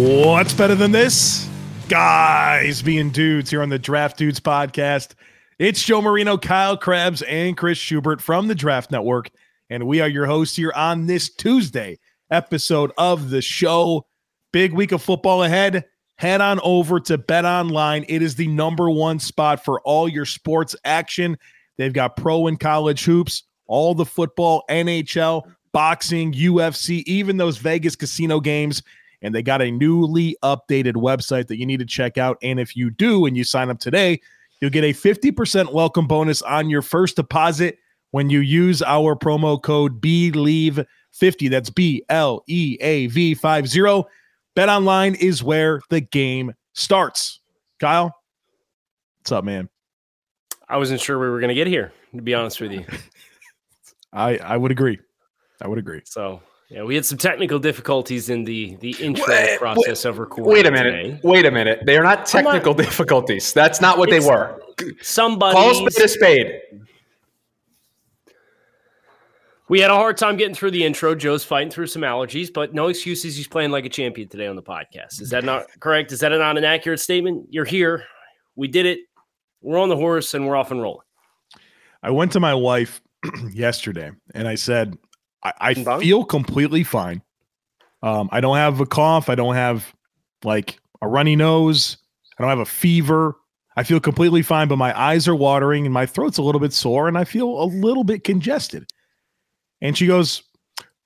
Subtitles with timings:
[0.00, 1.46] What's better than this?
[1.90, 5.12] Guys being dudes here on the Draft Dudes podcast.
[5.58, 9.28] It's Joe Marino, Kyle Crabbs, and Chris Schubert from the Draft Network.
[9.68, 11.98] And we are your hosts here on this Tuesday
[12.30, 14.06] episode of the show.
[14.52, 15.84] Big week of football ahead.
[16.16, 18.06] Head on over to Bet Online.
[18.08, 21.36] It is the number one spot for all your sports action.
[21.76, 25.42] They've got pro and college hoops, all the football, NHL,
[25.72, 28.82] boxing, UFC, even those Vegas casino games
[29.22, 32.38] and they got a newly updated website that you need to check out.
[32.42, 34.20] And if you do and you sign up today,
[34.60, 37.78] you'll get a 50% welcome bonus on your first deposit
[38.12, 41.50] when you use our promo code BLEAV50.
[41.50, 44.02] That's B L E A V 50.
[44.54, 47.40] Bet online is where the game starts.
[47.78, 48.14] Kyle,
[49.20, 49.68] what's up, man?
[50.68, 52.84] I wasn't sure we were going to get here, to be honest with you.
[54.12, 54.98] I I would agree.
[55.62, 56.02] I would agree.
[56.04, 60.18] So yeah, we had some technical difficulties in the the intro wait, process wait, of
[60.18, 60.52] recording.
[60.52, 61.02] Wait a minute.
[61.02, 61.20] Today.
[61.24, 61.80] Wait a minute.
[61.84, 63.52] They are not technical not, difficulties.
[63.52, 64.62] That's not what they were.
[65.02, 66.60] Somebody call spade a spade.
[69.68, 71.14] We had a hard time getting through the intro.
[71.14, 73.36] Joe's fighting through some allergies, but no excuses.
[73.36, 75.20] He's playing like a champion today on the podcast.
[75.20, 76.12] Is that not correct?
[76.12, 77.46] Is that not an accurate statement?
[77.50, 78.04] You're here.
[78.56, 79.00] We did it.
[79.60, 81.06] We're on the horse and we're off and rolling.
[82.02, 83.00] I went to my wife
[83.52, 84.96] yesterday and I said,
[85.42, 87.22] I, I feel completely fine.
[88.02, 89.28] Um, I don't have a cough.
[89.28, 89.94] I don't have
[90.44, 91.96] like a runny nose.
[92.38, 93.36] I don't have a fever.
[93.76, 96.72] I feel completely fine, but my eyes are watering and my throat's a little bit
[96.72, 98.86] sore and I feel a little bit congested.
[99.80, 100.42] And she goes,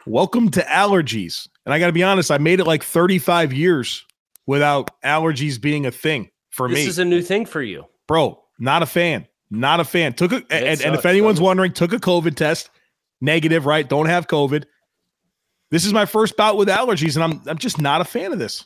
[0.07, 1.49] Welcome to allergies.
[1.65, 4.05] And I got to be honest, I made it like 35 years
[4.47, 6.81] without allergies being a thing for this me.
[6.83, 7.87] This is a new thing for you.
[8.07, 9.27] Bro, not a fan.
[9.51, 10.13] Not a fan.
[10.13, 12.69] Took a, and, sucks, and if anyone's wondering, took a COVID test
[13.25, 13.89] negative, right?
[13.89, 14.65] Don't have COVID.
[15.71, 18.39] This is my first bout with allergies, and I'm I'm just not a fan of
[18.39, 18.65] this.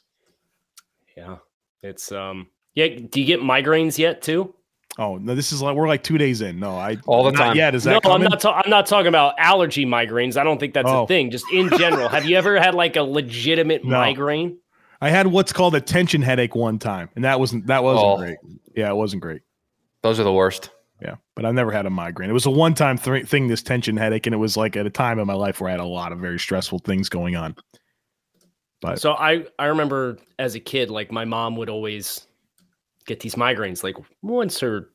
[1.16, 1.36] Yeah,
[1.82, 2.88] it's um yeah.
[2.88, 4.54] Do you get migraines yet too?
[4.98, 6.58] Oh no, this is like we're like two days in.
[6.58, 7.56] No, I all the time.
[7.56, 7.92] Yeah, does that?
[7.92, 8.26] No, coming?
[8.26, 8.41] I'm not.
[8.41, 10.36] Ta- I'm not talking about allergy migraines.
[10.36, 11.04] I don't think that's oh.
[11.04, 11.30] a thing.
[11.30, 13.97] Just in general, have you ever had like a legitimate no.
[13.97, 14.58] migraine?
[15.00, 18.16] I had what's called a tension headache one time, and that wasn't that wasn't oh.
[18.16, 18.36] great.
[18.74, 19.42] Yeah, it wasn't great.
[20.02, 20.70] Those are the worst.
[21.00, 22.28] Yeah, but I've never had a migraine.
[22.28, 24.86] It was a one time th- thing, this tension headache, and it was like at
[24.86, 27.36] a time in my life where I had a lot of very stressful things going
[27.36, 27.54] on.
[28.81, 32.26] But so I I remember as a kid, like my mom would always
[33.06, 34.91] get these migraines like once or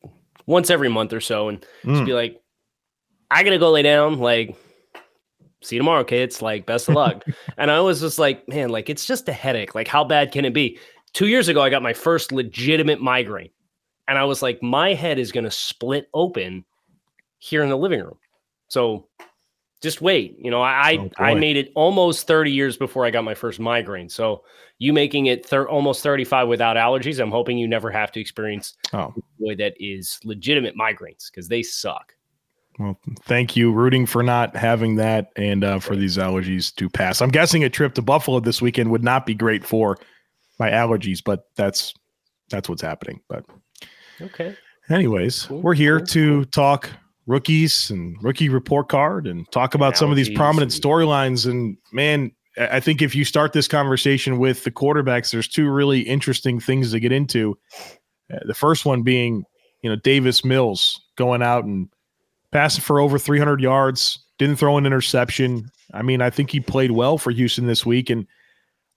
[0.46, 1.94] once every month or so, and mm.
[1.94, 2.40] just be like,
[3.30, 4.56] "I gotta go lay down." Like,
[5.62, 6.42] see you tomorrow, kids.
[6.42, 7.24] Like, best of luck.
[7.56, 9.74] and I was just like, man, like it's just a headache.
[9.74, 10.78] Like, how bad can it be?
[11.14, 13.50] Two years ago, I got my first legitimate migraine
[14.08, 16.64] and I was like, my head is going to split open
[17.38, 18.18] here in the living room.
[18.68, 19.08] So
[19.80, 20.36] just wait.
[20.38, 23.60] You know, I oh, I made it almost 30 years before I got my first
[23.60, 24.08] migraine.
[24.08, 24.44] So
[24.78, 28.74] you making it thir- almost 35 without allergies, I'm hoping you never have to experience
[28.92, 29.14] oh.
[29.38, 32.14] way that is legitimate migraines because they suck.
[32.78, 33.70] Well, thank you.
[33.72, 37.22] Rooting for not having that and uh, for these allergies to pass.
[37.22, 39.96] I'm guessing a trip to Buffalo this weekend would not be great for
[40.58, 41.94] my allergies, but that's
[42.50, 43.20] that's what's happening.
[43.28, 43.44] But
[44.20, 44.56] Okay.
[44.90, 46.44] Anyways, cool, we're here cool, to cool.
[46.46, 46.90] talk
[47.26, 51.48] rookies and rookie report card and talk about some of these prominent storylines.
[51.50, 56.00] And man, I think if you start this conversation with the quarterbacks, there's two really
[56.00, 57.58] interesting things to get into.
[58.32, 59.44] Uh, the first one being,
[59.82, 61.88] you know, Davis Mills going out and
[62.52, 65.70] passing for over 300 yards, didn't throw an interception.
[65.92, 68.10] I mean, I think he played well for Houston this week.
[68.10, 68.26] And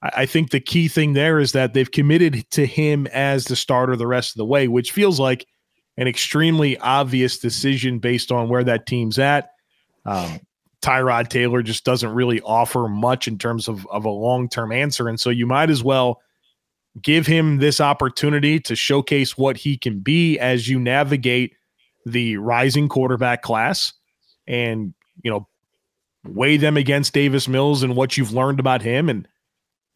[0.02, 3.96] I think the key thing there is that they've committed to him as the starter
[3.96, 5.48] the rest of the way, which feels like
[5.98, 9.50] an extremely obvious decision based on where that team's at.
[10.06, 10.40] Um,
[10.82, 15.10] Tyrod Taylor just doesn't really offer much in terms of, of a long term answer.
[15.10, 16.22] And so you might as well
[17.02, 21.56] give him this opportunity to showcase what he can be as you navigate
[22.06, 23.94] the rising quarterback class
[24.46, 25.48] and, you know,
[26.24, 29.28] weigh them against Davis Mills and what you've learned about him and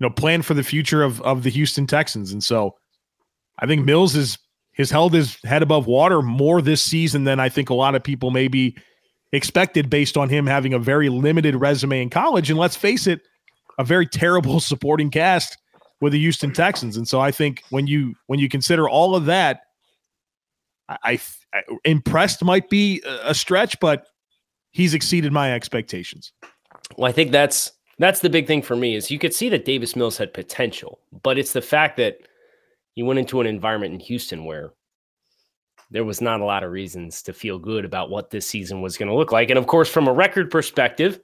[0.02, 2.32] know, plan for the future of of the Houston Texans.
[2.32, 2.76] And so
[3.60, 4.38] I think Mills is
[4.78, 8.04] has held his head above water more this season than I think a lot of
[8.04, 8.76] people maybe
[9.34, 12.50] expected based on him having a very limited resume in college.
[12.50, 13.22] And let's face it,
[13.78, 15.58] a very terrible supporting cast
[16.00, 16.98] with the Houston Texans.
[16.98, 19.62] And so I think when you when you consider all of that,
[20.90, 21.20] I,
[21.54, 24.08] I impressed might be a stretch, but
[24.72, 26.34] he's exceeded my expectations.
[26.98, 27.72] Well, I think that's
[28.02, 31.00] that's the big thing for me is you could see that Davis Mills had potential,
[31.24, 32.20] but it's the fact that
[32.94, 34.72] he went into an environment in Houston where
[35.92, 38.98] there was not a lot of reasons to feel good about what this season was
[38.98, 39.50] going to look like.
[39.50, 41.20] And of course, from a record perspective,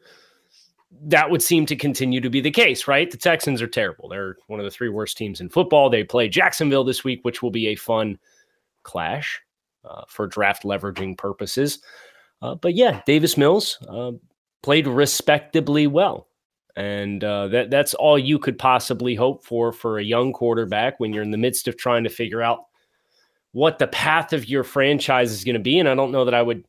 [1.03, 3.09] that would seem to continue to be the case, right?
[3.09, 4.09] The Texans are terrible.
[4.09, 5.89] They're one of the three worst teams in football.
[5.89, 8.17] They play Jacksonville this week, which will be a fun
[8.83, 9.41] clash
[9.85, 11.79] uh, for draft leveraging purposes.
[12.41, 14.11] Uh, but yeah, Davis Mills uh,
[14.61, 16.27] played respectably well.
[16.77, 21.11] And uh, that that's all you could possibly hope for for a young quarterback when
[21.11, 22.65] you're in the midst of trying to figure out
[23.51, 25.79] what the path of your franchise is going to be.
[25.79, 26.63] And I don't know that I would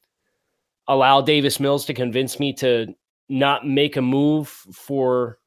[0.87, 2.94] allow Davis Mills to convince me to
[3.28, 5.38] not make a move for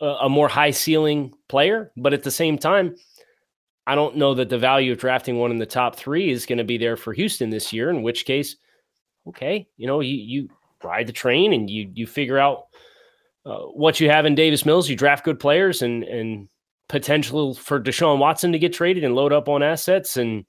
[0.00, 1.92] a, a more high ceiling player.
[1.96, 2.96] But at the same time,
[3.86, 6.58] I don't know that the value of drafting one in the top three is going
[6.58, 7.90] to be there for Houston this year.
[7.90, 8.56] In which case,
[9.28, 10.48] okay, you know, you you
[10.82, 12.64] ride the train and you you figure out
[13.46, 14.88] uh, what you have in Davis Mills.
[14.88, 16.48] You draft good players and and
[16.88, 20.16] potential for Deshaun Watson to get traded and load up on assets.
[20.16, 20.44] And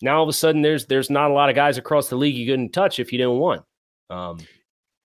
[0.00, 2.36] now all of a sudden, there's there's not a lot of guys across the league
[2.36, 3.62] you couldn't touch if you didn't want.
[4.10, 4.38] Um,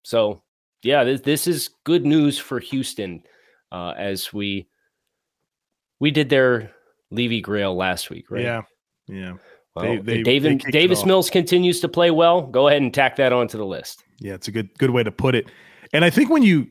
[0.03, 0.43] so
[0.83, 3.23] yeah, this this is good news for Houston
[3.71, 4.67] uh, as we
[5.99, 6.71] we did their
[7.11, 8.43] Levy Grail last week, right?
[8.43, 8.61] Yeah,
[9.07, 9.33] yeah.
[9.75, 12.41] Well, they, they, David, they Davis Mills continues to play well.
[12.41, 14.03] Go ahead and tack that onto the list.
[14.19, 15.47] Yeah, it's a good good way to put it.
[15.93, 16.67] And I think when you,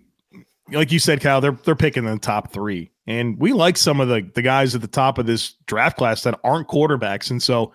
[0.73, 4.09] like you said, Kyle, they're they're picking the top three, and we like some of
[4.09, 7.73] the the guys at the top of this draft class that aren't quarterbacks, and so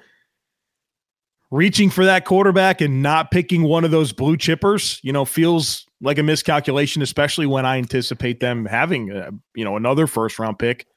[1.52, 5.86] reaching for that quarterback and not picking one of those blue chippers, you know, feels
[6.00, 10.58] like a miscalculation, especially when I anticipate them having, a, you know, another first round
[10.58, 10.88] pick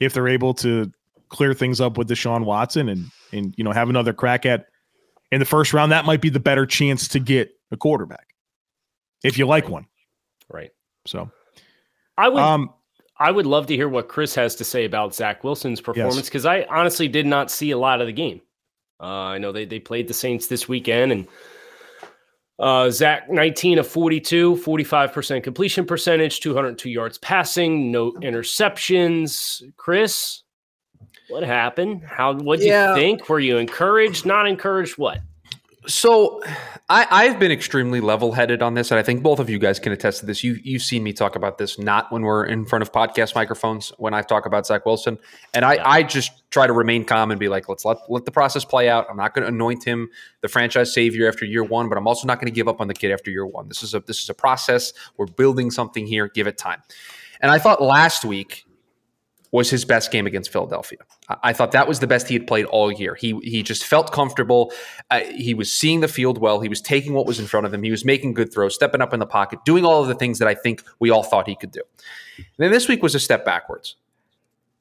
[0.00, 0.90] if they're able to
[1.28, 4.66] clear things up with Deshaun Watson and and you know have another crack at
[5.32, 5.92] in the first round.
[5.92, 8.34] That might be the better chance to get a quarterback
[9.24, 9.72] if you like right.
[9.72, 9.86] one.
[10.48, 10.70] Right.
[11.06, 11.30] So
[12.16, 12.72] I would um
[13.18, 16.44] I would love to hear what Chris has to say about Zach Wilson's performance because
[16.44, 16.66] yes.
[16.68, 18.40] I honestly did not see a lot of the game.
[19.00, 21.28] Uh, I know they they played the Saints this weekend and
[22.58, 29.62] uh, Zach 19 of 42, 45% completion percentage, 202 yards passing, no interceptions.
[29.76, 30.42] Chris,
[31.28, 32.02] what happened?
[32.04, 32.34] How?
[32.34, 32.90] What do yeah.
[32.90, 33.28] you think?
[33.28, 34.24] Were you encouraged?
[34.24, 34.98] Not encouraged?
[34.98, 35.18] What?
[35.86, 36.42] So,
[36.90, 39.90] I, I've been extremely level-headed on this, and I think both of you guys can
[39.92, 40.44] attest to this.
[40.44, 43.90] You you've seen me talk about this not when we're in front of podcast microphones
[43.96, 45.18] when I talk about Zach Wilson,
[45.54, 45.88] and I yeah.
[45.88, 48.90] I just try to remain calm and be like, let's let let the process play
[48.90, 49.06] out.
[49.08, 50.10] I'm not going to anoint him
[50.42, 52.88] the franchise savior after year one, but I'm also not going to give up on
[52.88, 53.68] the kid after year one.
[53.68, 54.92] This is a this is a process.
[55.16, 56.28] We're building something here.
[56.28, 56.82] Give it time.
[57.40, 58.66] And I thought last week
[59.54, 60.98] was his best game against Philadelphia.
[61.44, 63.14] I thought that was the best he had played all year.
[63.14, 64.72] He he just felt comfortable.
[65.12, 66.58] Uh, he was seeing the field well.
[66.58, 67.84] He was taking what was in front of him.
[67.84, 70.40] He was making good throws, stepping up in the pocket, doing all of the things
[70.40, 71.82] that I think we all thought he could do.
[72.36, 73.94] And then this week was a step backwards.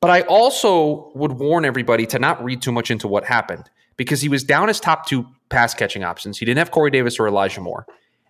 [0.02, 4.22] But I also would warn everybody to not read too much into what happened because
[4.22, 6.39] he was down his top two pass catching options.
[6.39, 7.86] He didn't have Corey Davis or Elijah Moore.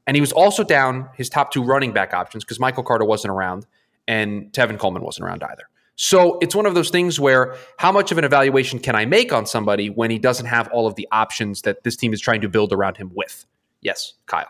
[0.05, 3.31] And he was also down his top two running back options because Michael Carter wasn't
[3.31, 3.65] around
[4.09, 5.63] and Tevin Coleman wasn't around either.
[5.95, 9.31] So it's one of those things where how much of an evaluation can I make
[9.31, 12.41] on somebody when he doesn't have all of the options that this team is trying
[12.41, 13.45] to build around him with?
[13.81, 14.47] Yes, Kyle.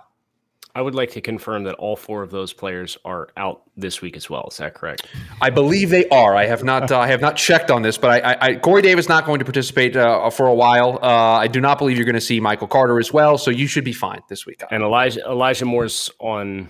[0.76, 4.18] I would like to confirm that all four of those players are out this week
[4.18, 4.48] as well.
[4.50, 5.06] Is that correct?
[5.40, 6.36] I believe they are.
[6.36, 6.92] I have not.
[6.92, 9.38] Uh, I have not checked on this, but I, I, I Corey Davis not going
[9.38, 10.98] to participate uh, for a while.
[11.00, 13.38] Uh, I do not believe you're going to see Michael Carter as well.
[13.38, 14.64] So you should be fine this week.
[14.72, 16.70] And Elijah Elijah Moore's on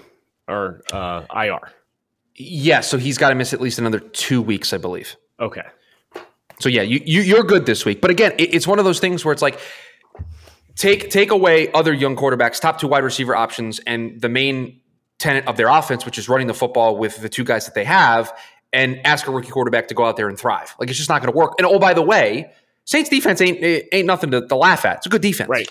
[0.50, 1.72] or uh, IR.
[2.36, 5.16] Yeah, so he's got to miss at least another two weeks, I believe.
[5.40, 5.64] Okay.
[6.60, 8.02] So yeah, you, you are good this week.
[8.02, 9.60] But again, it, it's one of those things where it's like
[10.76, 14.80] take take away other young quarterbacks, top two wide receiver options, and the main
[15.20, 17.84] tenet of their offense, which is running the football with the two guys that they
[17.84, 18.34] have,
[18.72, 20.76] and ask a rookie quarterback to go out there and thrive.
[20.80, 21.54] Like it's just not going to work.
[21.58, 22.52] And oh, by the way,
[22.86, 24.98] Saints defense ain't ain't nothing to, to laugh at.
[24.98, 25.50] It's a good defense.
[25.50, 25.70] Right.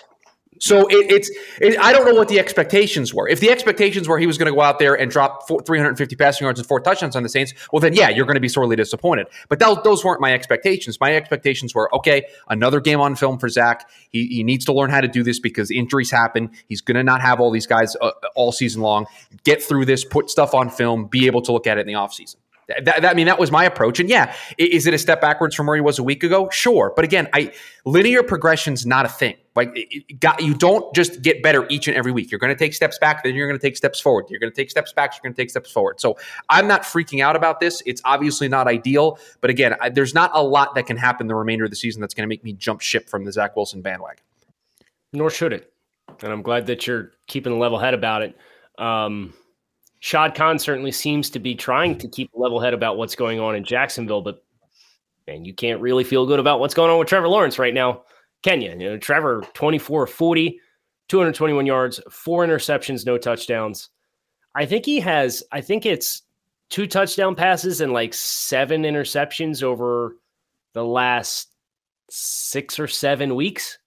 [0.63, 3.29] So it, it's it, I don't know what the expectations were.
[3.29, 6.15] If the expectations were he was going to go out there and drop four, 350
[6.15, 8.49] passing yards and four touchdowns on the Saints, well then yeah, you're going to be
[8.49, 9.27] sorely disappointed.
[9.49, 11.01] But that, those weren't my expectations.
[11.01, 13.91] My expectations were okay, another game on film for Zach.
[14.11, 16.53] He, he needs to learn how to do this because injuries happen.
[16.69, 19.07] He's going to not have all these guys uh, all season long.
[19.43, 21.95] Get through this, put stuff on film, be able to look at it in the
[21.95, 22.37] offseason.
[22.83, 24.01] That, that, I mean, that was my approach.
[24.01, 26.49] And yeah, is it a step backwards from where he was a week ago?
[26.51, 26.93] Sure.
[26.95, 27.53] But again, I
[27.85, 29.37] linear progression's not a thing.
[29.55, 29.77] Like
[30.19, 32.31] got, you don't just get better each and every week.
[32.31, 34.27] You're going to take steps back, then you're going to take steps forward.
[34.31, 36.01] You're going to take steps back, you're going to take steps forward.
[36.01, 36.17] So
[36.49, 37.83] I'm not freaking out about this.
[37.85, 41.35] It's obviously not ideal, but again, I, there's not a lot that can happen the
[41.35, 43.83] remainder of the season that's going to make me jump ship from the Zach Wilson
[43.83, 44.25] bandwagon.
[45.13, 45.71] Nor should it.
[46.23, 48.37] And I'm glad that you're keeping a level head about it.
[48.79, 49.35] Um,
[50.03, 53.39] Shad Khan certainly seems to be trying to keep a level head about what's going
[53.39, 54.45] on in Jacksonville, but
[55.29, 58.03] man, you can't really feel good about what's going on with Trevor Lawrence right now,
[58.43, 58.75] can you?
[58.75, 60.59] Know, Trevor 24 40,
[61.07, 63.91] 221 yards, four interceptions, no touchdowns.
[64.57, 66.23] I think he has, I think it's
[66.69, 70.17] two touchdown passes and like seven interceptions over
[70.73, 71.55] the last
[72.11, 73.79] six or seven weeks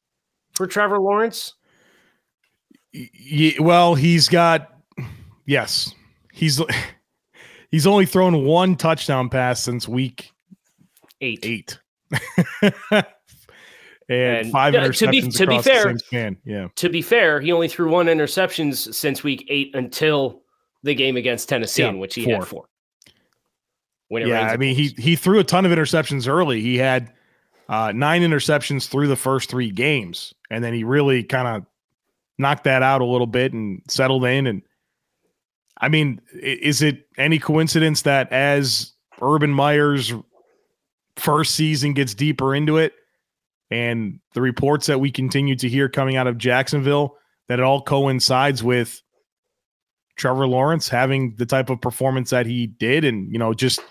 [0.54, 1.56] for Trevor Lawrence.
[3.60, 4.80] Well, he's got
[5.46, 5.94] yes,
[6.36, 6.62] he's
[7.72, 10.32] he's only thrown one touchdown pass since week
[11.22, 11.40] eight.
[11.44, 11.80] Eight.
[12.92, 13.06] and,
[14.10, 16.68] and, five interceptions to be, to be fair, Yeah.
[16.76, 20.42] To be fair, he only threw one interceptions since week eight until
[20.84, 22.36] the game against Tennessee, yeah, in which he four.
[22.36, 22.66] had four.
[24.10, 26.62] yeah, I mean he he threw a ton of interceptions early.
[26.62, 27.12] He had
[27.70, 31.66] uh, nine interceptions through the first three games, and then he really kind of
[32.38, 34.62] knocked that out a little bit and settled in and
[35.80, 40.14] I mean, is it any coincidence that as Urban Meyer's
[41.18, 42.94] first season gets deeper into it,
[43.72, 47.18] and the reports that we continue to hear coming out of Jacksonville,
[47.48, 49.02] that it all coincides with
[50.16, 53.82] Trevor Lawrence having the type of performance that he did, and you know, just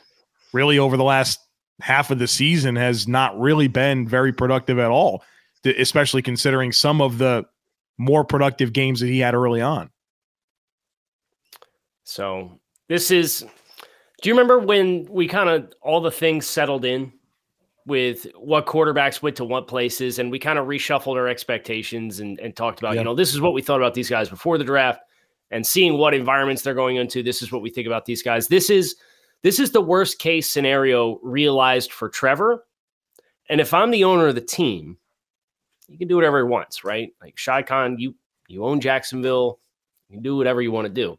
[0.52, 1.40] really over the last
[1.80, 5.22] half of the season has not really been very productive at all,
[5.64, 7.44] especially considering some of the
[7.98, 9.90] more productive games that he had early on.
[12.04, 13.44] So this is.
[14.22, 17.12] Do you remember when we kind of all the things settled in
[17.86, 22.38] with what quarterbacks went to what places, and we kind of reshuffled our expectations and,
[22.40, 24.64] and talked about, you know, this is what we thought about these guys before the
[24.64, 25.00] draft,
[25.50, 27.22] and seeing what environments they're going into.
[27.22, 28.48] This is what we think about these guys.
[28.48, 28.96] This is
[29.42, 32.64] this is the worst case scenario realized for Trevor.
[33.50, 34.96] And if I'm the owner of the team,
[35.86, 37.10] he can do whatever he wants, right?
[37.20, 38.14] Like Shad Khan, you
[38.48, 39.60] you own Jacksonville,
[40.08, 41.18] you can do whatever you want to do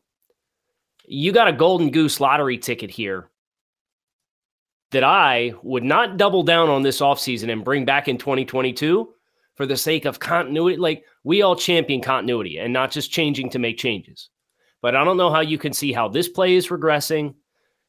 [1.08, 3.30] you got a golden goose lottery ticket here
[4.92, 9.10] that I would not double down on this offseason and bring back in 2022
[9.56, 10.78] for the sake of continuity.
[10.78, 14.30] Like we all champion continuity and not just changing to make changes.
[14.82, 17.34] But I don't know how you can see how this play is regressing,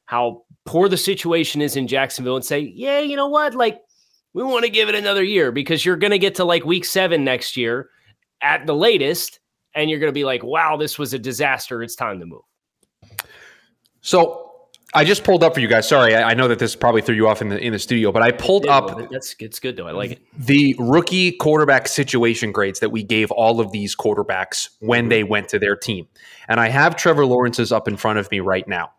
[0.06, 3.54] how poor the situation is in Jacksonville, and say, yeah, you know what?
[3.54, 3.80] Like
[4.32, 6.84] we want to give it another year because you're going to get to like week
[6.84, 7.90] seven next year
[8.40, 9.40] at the latest.
[9.74, 11.82] And you're going to be like, wow, this was a disaster.
[11.82, 12.40] It's time to move.
[14.06, 15.88] So I just pulled up for you guys.
[15.88, 18.12] Sorry, I, I, know that this probably threw you off in the in the studio,
[18.12, 19.10] but I pulled yeah, up.
[19.10, 19.88] That's it's good though.
[19.88, 20.20] I like it.
[20.38, 25.08] The rookie quarterback situation grades that we gave all of these quarterbacks when mm-hmm.
[25.08, 26.06] they went to their team,
[26.48, 28.92] and I have Trevor Lawrence's up in front of me right now.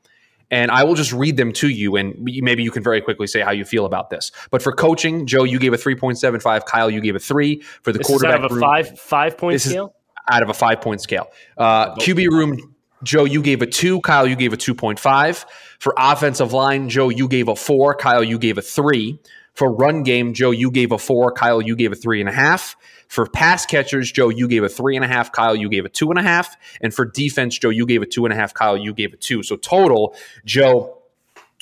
[0.51, 3.41] And I will just read them to you, and maybe you can very quickly say
[3.41, 4.31] how you feel about this.
[4.51, 6.65] But for coaching, Joe, you gave a three point seven five.
[6.65, 7.61] Kyle, you gave a three.
[7.81, 9.95] For the this quarterback, out of a room, five five point scale.
[10.29, 11.27] out of a five point scale.
[11.57, 14.01] Uh, QB room, Joe, you gave a two.
[14.01, 15.45] Kyle, you gave a 2.5.
[15.79, 17.95] For offensive line, Joe, you gave a four.
[17.95, 19.19] Kyle, you gave a three.
[19.53, 21.31] For run game, Joe, you gave a four.
[21.31, 22.75] Kyle, you gave a three and a half.
[23.07, 25.31] For pass catchers, Joe, you gave a three and a half.
[25.31, 26.55] Kyle, you gave a two and a half.
[26.81, 28.53] And for defense, Joe, you gave a two and a half.
[28.53, 29.43] Kyle, you gave a two.
[29.43, 30.97] So total, Joe,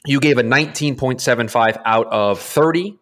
[0.06, 2.98] you gave a 19.75 out of 30.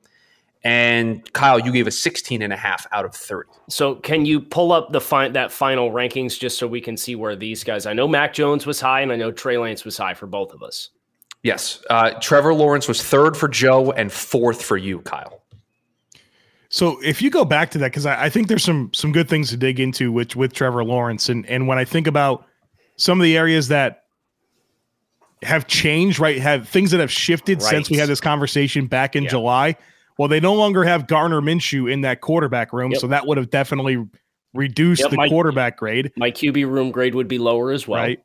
[0.64, 3.50] And Kyle, you gave a 16 and a half out of 30.
[3.68, 7.16] So can you pull up the fi- that final rankings just so we can see
[7.16, 7.86] where these guys?
[7.86, 10.54] I know Mac Jones was high, and I know Trey Lance was high for both
[10.54, 10.90] of us.
[11.42, 15.42] Yes, uh, Trevor Lawrence was third for Joe and fourth for you, Kyle.
[16.70, 19.28] So if you go back to that, because I, I, think there's some some good
[19.28, 22.46] things to dig into with with Trevor Lawrence, and and when I think about
[22.96, 24.06] some of the areas that
[25.42, 27.70] have changed, right, have things that have shifted right.
[27.70, 29.30] since we had this conversation back in yeah.
[29.30, 29.78] July
[30.18, 33.02] well, they no longer have Gardner Minshew in that quarterback room, yep.
[33.02, 34.06] so that would have definitely
[34.54, 36.12] reduced yep, the my, quarterback grade.
[36.16, 38.02] My QB room grade would be lower as well.
[38.02, 38.20] Right.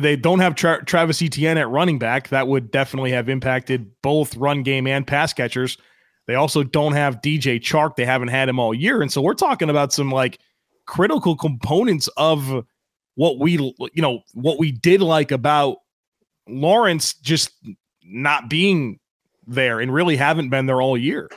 [0.00, 2.28] They don't have Tra- Travis Etienne at running back.
[2.28, 5.76] That would definitely have impacted both run game and pass catchers.
[6.26, 7.96] They also don't have DJ Chark.
[7.96, 10.38] They haven't had him all year, and so we're talking about some like
[10.86, 12.64] critical components of
[13.14, 13.52] what we
[13.92, 15.78] you know what we did like about
[16.48, 17.50] Lawrence just
[18.04, 18.98] not being
[19.46, 21.28] there and really haven't been there all year.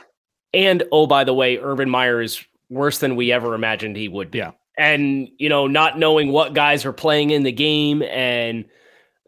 [0.52, 4.30] And oh, by the way, Urban Meyer is worse than we ever imagined he would
[4.30, 4.38] be.
[4.38, 4.52] Yeah.
[4.78, 8.66] And, you know, not knowing what guys are playing in the game and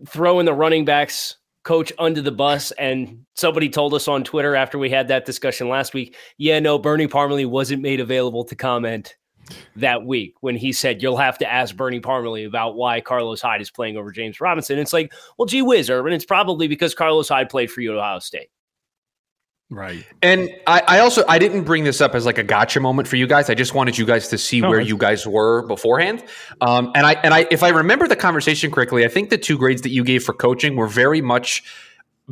[0.06, 2.70] throwing the running backs coach under the bus.
[2.72, 6.78] And somebody told us on Twitter after we had that discussion last week, yeah, no,
[6.78, 9.14] Bernie Parmalee wasn't made available to comment
[9.76, 13.62] that week when he said you'll have to ask Bernie Parmalee about why Carlos Hyde
[13.62, 14.78] is playing over James Robinson.
[14.78, 17.98] It's like, well, gee whiz, Urban, it's probably because Carlos Hyde played for you at
[17.98, 18.48] Ohio State.
[19.70, 20.06] Right.
[20.22, 23.16] And I, I, also I didn't bring this up as like a gotcha moment for
[23.16, 23.50] you guys.
[23.50, 26.24] I just wanted you guys to see oh, where you guys were beforehand.
[26.62, 29.58] Um, and I and I if I remember the conversation correctly, I think the two
[29.58, 31.62] grades that you gave for coaching were very much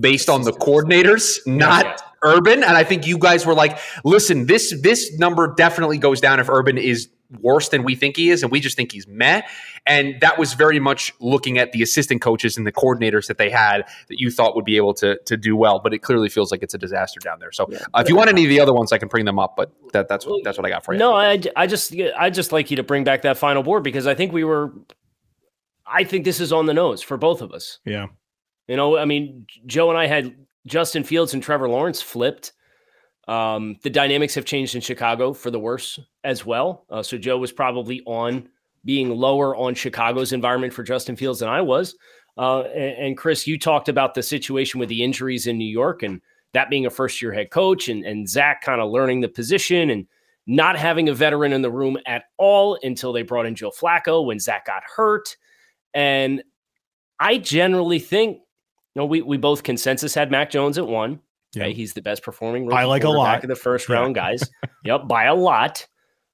[0.00, 1.96] based on the coordinators, not yeah.
[2.24, 2.64] Urban.
[2.64, 6.48] And I think you guys were like, listen, this this number definitely goes down if
[6.48, 7.08] Urban is
[7.40, 9.48] worse than we think he is, and we just think he's met.
[9.86, 13.50] And that was very much looking at the assistant coaches and the coordinators that they
[13.50, 15.78] had that you thought would be able to to do well.
[15.78, 17.52] But it clearly feels like it's a disaster down there.
[17.52, 17.78] So yeah.
[17.94, 19.54] uh, if you want any of the other ones, I can bring them up.
[19.56, 20.98] But that, that's what that's what I got for you.
[20.98, 24.06] No, I I just I just like you to bring back that final board because
[24.06, 24.72] I think we were.
[25.86, 27.78] I think this is on the nose for both of us.
[27.84, 28.06] Yeah.
[28.66, 30.34] You know, I mean, Joe and I had
[30.66, 32.52] Justin Fields and Trevor Lawrence flipped.
[33.26, 36.84] Um, the dynamics have changed in Chicago for the worse as well.
[36.90, 38.48] Uh, so Joe was probably on
[38.84, 41.96] being lower on Chicago's environment for Justin Fields than I was.
[42.38, 46.02] Uh, and, and, Chris, you talked about the situation with the injuries in New York
[46.02, 46.20] and
[46.52, 49.90] that being a first year head coach and, and Zach kind of learning the position
[49.90, 50.06] and
[50.46, 54.24] not having a veteran in the room at all until they brought in Joe Flacco
[54.24, 55.36] when Zach got hurt.
[55.94, 56.42] And
[57.18, 61.20] I generally think, you know, we, we both consensus had Mac Jones at one.
[61.56, 61.66] Yeah.
[61.66, 64.48] He's the best performing by like a lot of the first round guys.
[64.84, 65.86] yep, by a lot.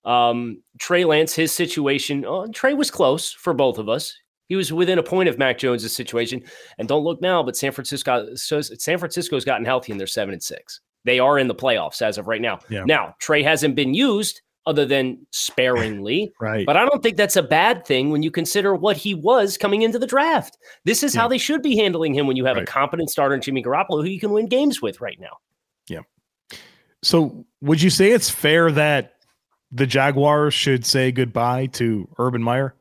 [0.05, 4.17] Um, Trey Lance, his situation, oh, Trey was close for both of us.
[4.49, 6.43] He was within a point of Mac Jones' situation.
[6.79, 10.35] And don't look now, but San Francisco, so San Francisco's gotten healthy and they're seven
[10.35, 10.81] and six.
[11.05, 12.59] They are in the playoffs as of right now.
[12.69, 12.85] Yeah.
[12.85, 16.33] Now, Trey hasn't been used other than sparingly.
[16.41, 16.67] right.
[16.67, 19.83] But I don't think that's a bad thing when you consider what he was coming
[19.83, 20.59] into the draft.
[20.85, 21.23] This is yeah.
[21.23, 22.69] how they should be handling him when you have right.
[22.69, 25.39] a competent starter in Jimmy Garoppolo who you can win games with right now.
[25.89, 26.01] Yeah.
[27.03, 29.15] So would you say it's fair that
[29.73, 32.75] the Jaguars should say goodbye to Urban Meyer?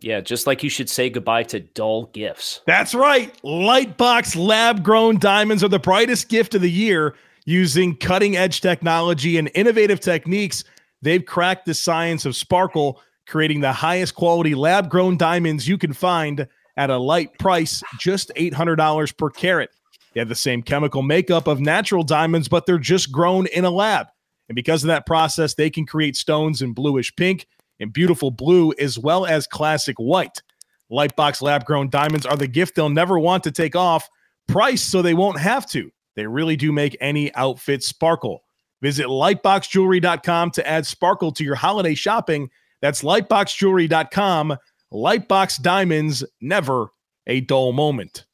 [0.00, 2.60] Yeah, just like you should say goodbye to dull gifts.
[2.66, 3.32] That's right.
[3.42, 9.38] Lightbox lab grown diamonds are the brightest gift of the year using cutting edge technology
[9.38, 10.64] and innovative techniques.
[11.02, 15.92] They've cracked the science of sparkle, creating the highest quality lab grown diamonds you can
[15.92, 19.70] find at a light price, just $800 per carat.
[20.14, 23.70] They have the same chemical makeup of natural diamonds, but they're just grown in a
[23.70, 24.06] lab.
[24.48, 27.46] And because of that process, they can create stones in bluish pink
[27.80, 30.42] and beautiful blue, as well as classic white.
[30.90, 34.08] Lightbox lab grown diamonds are the gift they'll never want to take off,
[34.46, 35.90] priced so they won't have to.
[36.14, 38.44] They really do make any outfit sparkle.
[38.82, 42.50] Visit lightboxjewelry.com to add sparkle to your holiday shopping.
[42.82, 44.58] That's lightboxjewelry.com.
[44.92, 46.88] Lightbox diamonds, never
[47.26, 48.26] a dull moment.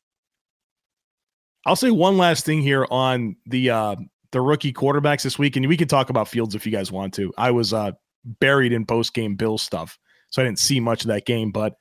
[1.66, 3.96] I'll say one last thing here on the uh,
[4.32, 7.12] the rookie quarterbacks this week, and we can talk about Fields if you guys want
[7.14, 7.32] to.
[7.36, 7.92] I was uh,
[8.40, 9.98] buried in post game Bill stuff,
[10.30, 11.50] so I didn't see much of that game.
[11.52, 11.74] But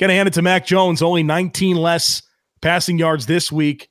[0.00, 2.22] gonna hand it to Mac Jones, only 19 less
[2.62, 3.90] passing yards this week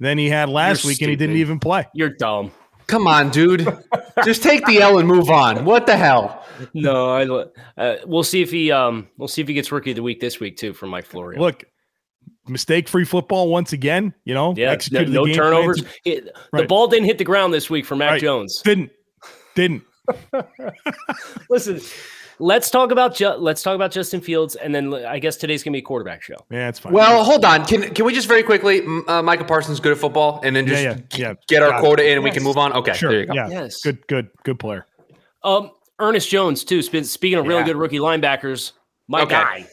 [0.00, 1.04] than he had last You're week, stupid.
[1.04, 1.86] and he didn't even play.
[1.94, 2.50] You're dumb.
[2.90, 3.66] Come on, dude.
[4.24, 5.64] Just take the L and move on.
[5.64, 6.44] What the hell?
[6.74, 9.96] No, I, uh, we'll see if he um we'll see if he gets rookie of
[9.96, 11.40] the week this week too from Mike Florio.
[11.40, 11.64] Look,
[12.48, 14.12] mistake free football once again.
[14.24, 15.84] You know, yeah, no, no turnovers.
[16.04, 16.62] It, right.
[16.62, 18.20] The ball didn't hit the ground this week for Mac right.
[18.20, 18.60] Jones.
[18.62, 18.90] Didn't.
[19.54, 19.84] Didn't.
[21.50, 21.80] Listen,
[22.40, 25.74] let's talk about ju- let's talk about Justin Fields, and then I guess today's gonna
[25.74, 26.36] be a quarterback show.
[26.50, 26.92] Yeah, it's fine.
[26.92, 27.64] Well, hold on.
[27.66, 28.82] Can can we just very quickly?
[29.06, 31.34] Uh, Micah Parsons good at football, and then just yeah, yeah, yeah.
[31.48, 32.12] get our Got quota it.
[32.12, 32.32] in, and yes.
[32.32, 32.72] we can move on.
[32.72, 33.10] Okay, sure.
[33.10, 33.34] there you go.
[33.34, 34.86] Yeah, yes, good, good, good player.
[35.44, 36.82] Um, Ernest Jones too.
[36.82, 38.72] Speaking of really good rookie linebackers,
[39.06, 39.30] my okay.
[39.30, 39.66] guy,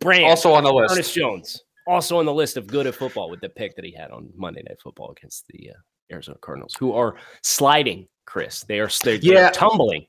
[0.00, 0.94] Brand, also on the list.
[0.94, 3.92] Ernest Jones also on the list of good at football with the pick that he
[3.92, 8.08] had on Monday Night Football against the uh, Arizona Cardinals, who are sliding.
[8.26, 9.34] Chris, they are they're, yeah.
[9.34, 10.06] They're tumbling.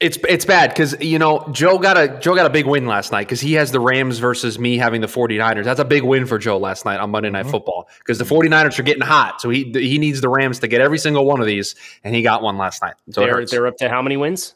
[0.00, 3.12] It's it's bad because you know Joe got a Joe got a big win last
[3.12, 5.64] night because he has the Rams versus me having the 49ers.
[5.64, 7.52] That's a big win for Joe last night on Monday Night mm-hmm.
[7.52, 9.40] Football because the 49ers are getting hot.
[9.40, 12.22] So he he needs the Rams to get every single one of these, and he
[12.22, 12.94] got one last night.
[13.10, 14.54] So they're they're up to how many wins?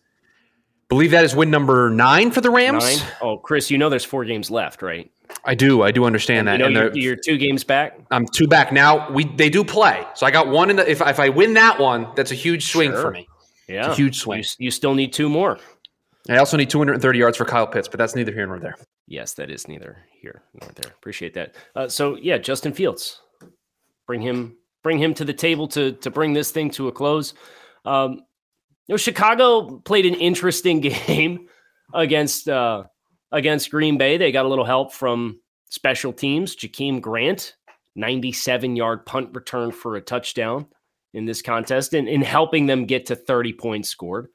[0.88, 2.82] Believe that is win number nine for the Rams.
[2.82, 3.08] Nine?
[3.20, 5.10] Oh, Chris, you know there's four games left, right?
[5.44, 5.82] I do.
[5.82, 6.68] I do understand and that.
[6.68, 7.98] You know, you're, you're, two games back.
[8.10, 9.10] I'm two back now.
[9.10, 10.90] We they do play, so I got one in the.
[10.90, 13.02] If if I win that one, that's a huge swing sure.
[13.02, 13.27] for me.
[13.68, 14.42] Yeah, it's a huge swing.
[14.42, 15.58] You, you, still need two more.
[16.28, 18.76] I also need 230 yards for Kyle Pitts, but that's neither here nor there.
[19.06, 20.92] Yes, that is neither here nor there.
[20.92, 21.54] Appreciate that.
[21.74, 23.20] Uh, so yeah, Justin Fields,
[24.06, 27.34] bring him bring him to the table to to bring this thing to a close.
[27.84, 28.22] Um,
[28.86, 31.48] you know, Chicago played an interesting game
[31.94, 32.48] against.
[32.48, 32.84] Uh,
[33.32, 34.16] against Green Bay.
[34.16, 36.56] They got a little help from special teams.
[36.56, 37.54] Jakeem Grant
[37.96, 40.66] 97 yard punt return for a touchdown
[41.14, 44.28] in this contest and in helping them get to 30 points scored.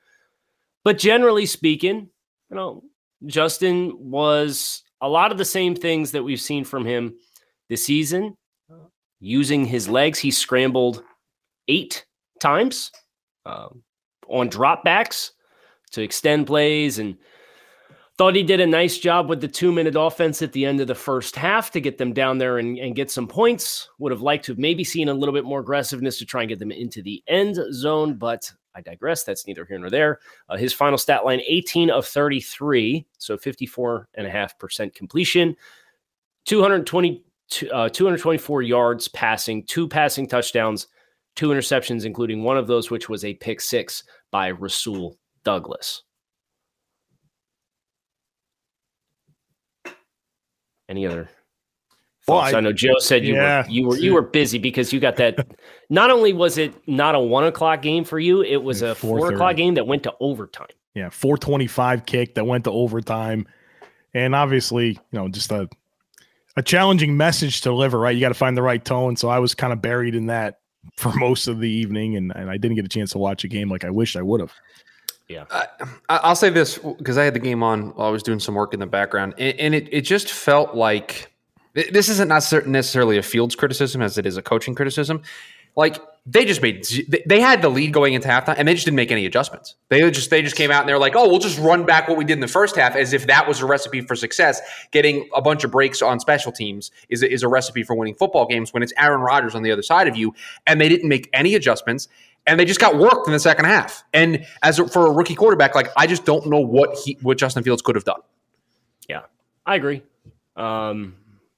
[0.84, 2.10] But generally speaking,
[2.50, 2.84] you know,
[3.26, 7.16] Justin was a lot of the same things that we've seen from him
[7.70, 8.38] this season.
[9.20, 11.04] Using his legs, he scrambled
[11.70, 12.06] eight
[12.42, 12.92] times
[13.46, 13.70] uh,
[14.28, 15.32] on dropbacks
[15.92, 17.18] to extend plays and
[18.17, 20.88] thought he did a nice job with the two minute offense at the end of
[20.88, 23.89] the first half to get them down there and, and get some points.
[23.97, 26.49] Would have liked to have maybe seen a little bit more aggressiveness to try and
[26.49, 29.23] get them into the end zone, but I digress.
[29.23, 30.19] That's neither here nor there.
[30.49, 35.56] Uh, his final stat line 18 of 33, so 54.5% completion,
[36.45, 37.23] 220,
[37.71, 40.88] uh, 224 yards passing, two passing touchdowns,
[41.36, 46.04] two interceptions, including one of those, which was a pick six by Rasul Douglas.
[50.89, 51.30] Any other
[52.28, 54.93] well, I, I, know Joe said you yeah, were you were you were busy because
[54.93, 55.46] you got that.
[55.89, 59.34] not only was it not a one o'clock game for you, it was a four
[59.34, 60.67] o'clock game that went to overtime.
[60.96, 63.46] Yeah, four twenty five kick that went to overtime,
[64.13, 65.67] and obviously, you know, just a
[66.56, 68.00] a challenging message to deliver.
[68.00, 69.17] Right, you got to find the right tone.
[69.17, 70.60] So I was kind of buried in that
[70.96, 73.50] for most of the evening, and, and I didn't get a chance to watch a
[73.50, 74.54] game like I wished I would have.
[75.34, 75.65] Yeah,
[76.10, 78.74] I'll say this because I had the game on while I was doing some work
[78.74, 81.32] in the background, and, and it it just felt like
[81.74, 85.24] this isn't necessarily a Fields criticism as it is a coaching criticism.
[85.76, 86.86] Like they just made
[87.26, 89.76] they had the lead going into halftime and they just didn't make any adjustments.
[89.89, 92.17] They just they just came out and they're like, "Oh, we'll just run back what
[92.17, 95.28] we did in the first half as if that was a recipe for success." Getting
[95.36, 98.72] a bunch of breaks on special teams is is a recipe for winning football games
[98.72, 100.34] when it's Aaron Rodgers on the other side of you
[100.67, 102.08] and they didn't make any adjustments
[102.46, 104.04] and they just got worked in the second half.
[104.14, 107.38] And as a, for a rookie quarterback, like I just don't know what he what
[107.38, 108.22] Justin Fields could have done.
[109.08, 109.22] Yeah.
[109.66, 110.04] I agree.
[110.56, 111.16] Um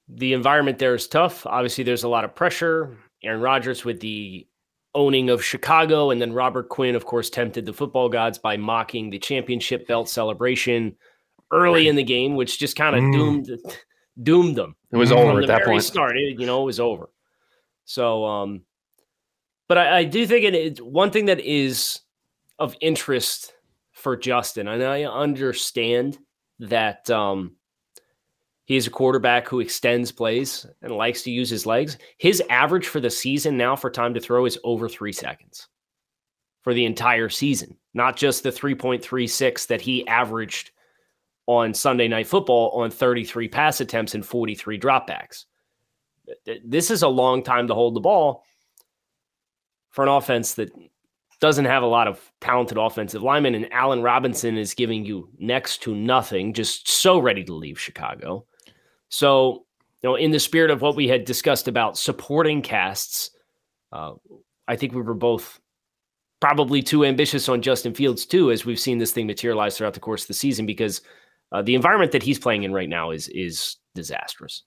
[0.08, 1.45] the environment there is tough.
[1.45, 2.95] Obviously, there's a lot of pressure.
[3.24, 4.45] Aaron Rodgers with the
[4.93, 9.10] owning of Chicago, and then Robert Quinn, of course, tempted the football gods by mocking
[9.10, 10.95] the championship belt celebration
[11.52, 13.13] early in the game, which just kind of mm.
[13.13, 13.50] doomed
[14.21, 14.76] doomed them.
[14.91, 15.84] It was over at that point.
[15.84, 17.10] Started, you know, it was over.
[17.86, 18.62] So, um,
[19.67, 22.01] but I, I do think it is one thing that is
[22.60, 23.54] of interest
[23.91, 26.17] for Justin, and I understand
[26.60, 27.56] that um,
[28.65, 31.97] He's a quarterback who extends plays and likes to use his legs.
[32.17, 35.67] His average for the season now for time to throw is over three seconds
[36.63, 40.71] for the entire season, not just the 3.36 that he averaged
[41.45, 45.45] on Sunday Night Football on 33 pass attempts and 43 dropbacks.
[46.65, 48.43] This is a long time to hold the ball
[49.95, 50.69] for an offense that
[51.39, 53.55] doesn't have a lot of talented offensive linemen.
[53.55, 58.45] And Allen Robinson is giving you next to nothing, just so ready to leave Chicago.
[59.10, 59.65] So,
[60.03, 63.31] you know, in the spirit of what we had discussed about supporting casts,
[63.93, 64.13] uh,
[64.67, 65.60] I think we were both
[66.41, 69.99] probably too ambitious on Justin Fields too, as we've seen this thing materialize throughout the
[70.01, 71.01] course of the season, because
[71.53, 74.63] uh, the environment that he's playing in right now is is disastrous.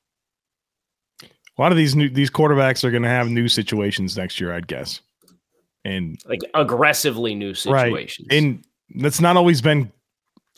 [1.23, 4.55] A lot of these new these quarterbacks are going to have new situations next year,
[4.55, 5.01] I'd guess,
[5.89, 8.29] and like aggressively new situations.
[8.31, 8.39] Right.
[8.39, 8.65] And
[8.97, 9.91] that's not always been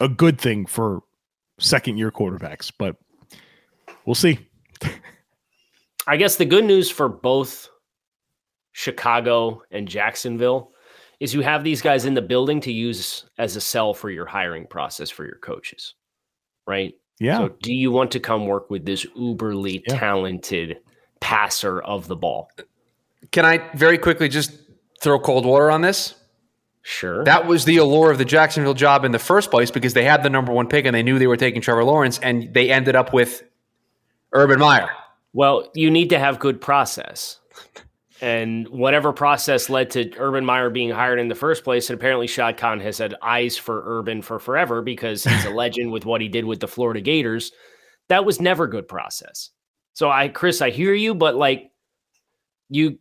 [0.00, 1.02] a good thing for
[1.58, 2.96] second year quarterbacks, but
[4.04, 4.38] we'll see.
[6.06, 7.68] I guess the good news for both
[8.72, 10.72] Chicago and Jacksonville
[11.20, 14.26] is you have these guys in the building to use as a sell for your
[14.26, 15.94] hiring process for your coaches,
[16.66, 16.94] right?
[17.20, 17.38] Yeah.
[17.38, 19.98] So, do you want to come work with this uberly yeah.
[19.98, 20.78] talented
[21.20, 22.48] passer of the ball?
[23.30, 24.52] Can I very quickly just
[25.00, 26.14] throw cold water on this?
[26.82, 27.24] Sure.
[27.24, 30.22] That was the allure of the Jacksonville job in the first place because they had
[30.22, 32.96] the number one pick and they knew they were taking Trevor Lawrence, and they ended
[32.96, 33.42] up with
[34.32, 34.88] Urban Meyer.
[35.32, 37.38] Well, you need to have good process.
[38.22, 42.26] And whatever process led to Urban Meyer being hired in the first place, and apparently
[42.26, 46.20] Shad Khan has had eyes for Urban for forever because he's a legend with what
[46.20, 47.52] he did with the Florida Gators.
[48.08, 49.50] That was never good process.
[49.94, 51.70] So I, Chris, I hear you, but like
[52.68, 52.98] you,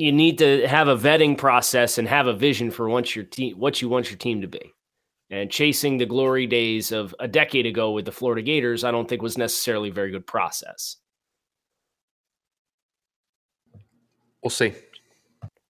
[0.00, 3.58] you need to have a vetting process and have a vision for what your team,
[3.58, 4.74] what you want your team to be
[5.30, 9.08] and chasing the glory days of a decade ago with the Florida Gators, I don't
[9.08, 10.96] think was necessarily a very good process.
[14.42, 14.72] We'll see.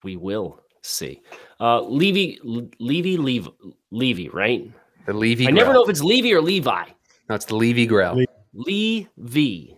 [0.05, 1.23] We will see.
[1.59, 3.51] Uh, Levy, Levy, Levy,
[3.91, 4.71] Levy, right?
[5.07, 5.49] The Levy.
[5.49, 6.85] I never know if it's Levy or Levi.
[7.29, 8.23] No, it's the Levy Grail.
[8.55, 9.77] Levy.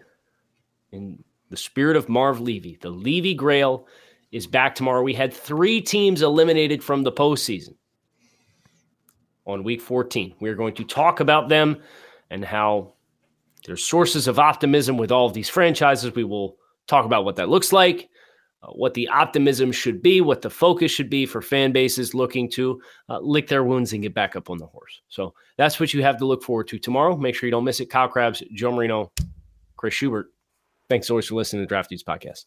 [0.92, 3.86] In the spirit of Marv Levy, the Levy Grail
[4.32, 5.02] is back tomorrow.
[5.02, 7.74] We had three teams eliminated from the postseason
[9.46, 10.34] on week 14.
[10.40, 11.82] We're going to talk about them
[12.30, 12.94] and how
[13.66, 16.14] there's sources of optimism with all of these franchises.
[16.14, 18.08] We will talk about what that looks like,
[18.62, 22.48] uh, what the optimism should be, what the focus should be for fan bases looking
[22.52, 25.02] to uh, lick their wounds and get back up on the horse.
[25.08, 27.16] So that's what you have to look forward to tomorrow.
[27.16, 27.90] Make sure you don't miss it.
[27.90, 29.12] Kyle Crabbs, Joe Marino,
[29.76, 30.26] Chris Schubert.
[30.88, 32.46] Thanks much for listening to Draft Dudes Podcast.